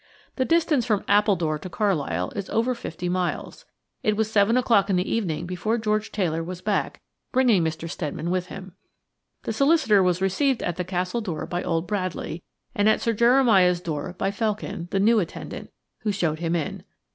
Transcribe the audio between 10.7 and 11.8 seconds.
the Castle door by